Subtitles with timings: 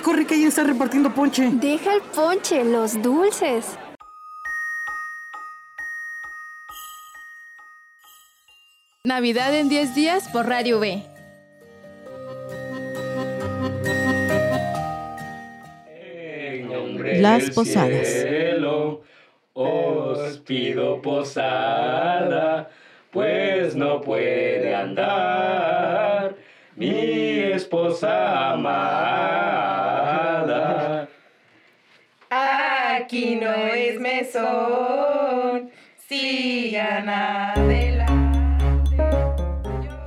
[0.00, 1.50] corre, corre, que alguien está repartiendo ponche.
[1.52, 3.78] Deja el ponche, los dulces.
[9.04, 11.02] Navidad en 10 días por Radio B.
[17.20, 18.08] Las posadas.
[19.56, 22.68] os pido posada,
[23.12, 26.34] pues no puede andar
[26.76, 29.83] mi esposa amada.
[33.04, 35.68] Aquí no es mesón,
[36.08, 38.56] sigan adelante.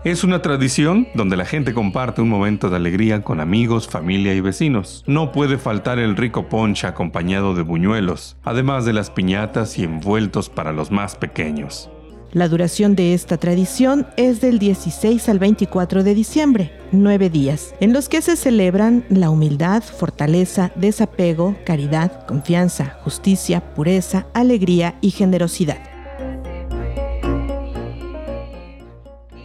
[0.04, 4.42] Es una tradición donde la gente comparte un momento de alegría con amigos, familia y
[4.42, 5.04] vecinos.
[5.06, 10.50] No puede faltar el rico ponche acompañado de buñuelos, además de las piñatas y envueltos
[10.50, 11.92] para los más pequeños.
[12.34, 17.94] La duración de esta tradición es del 16 al 24 de diciembre, nueve días, en
[17.94, 25.78] los que se celebran la humildad, fortaleza, desapego, caridad, confianza, justicia, pureza, alegría y generosidad.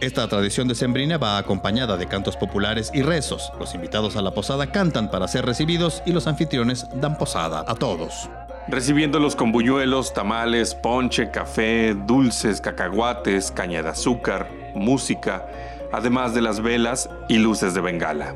[0.01, 3.53] Esta tradición decembrina va acompañada de cantos populares y rezos.
[3.57, 7.75] Los invitados a la posada cantan para ser recibidos y los anfitriones dan posada a
[7.75, 8.29] todos.
[8.67, 15.47] Recibiéndolos con buñuelos, tamales, ponche, café, dulces, cacahuates, caña de azúcar, música,
[15.91, 18.35] además de las velas y luces de bengala.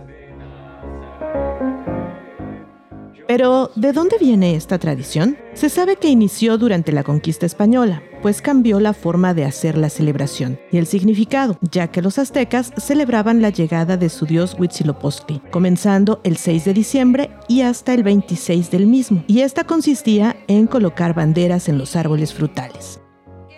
[3.28, 5.38] Pero, ¿de dónde viene esta tradición?
[5.54, 9.90] Se sabe que inició durante la conquista española, pues cambió la forma de hacer la
[9.90, 15.42] celebración y el significado, ya que los aztecas celebraban la llegada de su dios Huitzilopochtli,
[15.52, 20.66] comenzando el 6 de diciembre y hasta el 26 del mismo, y esta consistía en
[20.66, 23.02] colocar banderas en los árboles frutales.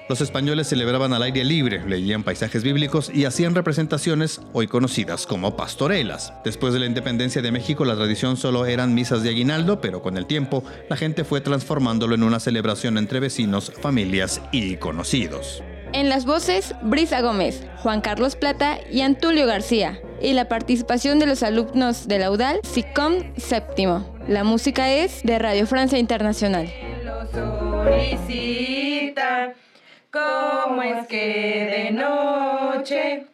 [0.10, 5.56] Los españoles celebraban al aire libre, leían paisajes bíblicos y hacían representaciones hoy conocidas como
[5.56, 6.34] pastorelas.
[6.44, 10.18] Después de la independencia de México, la tradición solo eran misas de aguinaldo, pero con
[10.18, 15.62] el tiempo la gente fue transformándolo en una celebración entre vecinos, familias y conocidos.
[15.94, 20.00] En las voces, Brisa Gómez, Juan Carlos Plata y Antulio García.
[20.24, 24.12] Y la participación de los alumnos de la UDAL, SICOM séptimo.
[24.28, 26.68] La música es de Radio Francia Internacional.
[30.80, 33.28] ¿Cómo es que de noche?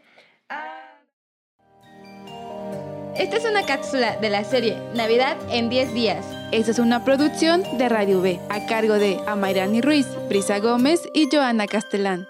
[3.15, 6.25] Esta es una cápsula de la serie Navidad en 10 días.
[6.51, 11.29] Esta es una producción de Radio B a cargo de Amairani Ruiz, Brisa Gómez y
[11.31, 12.25] Joana Castellán.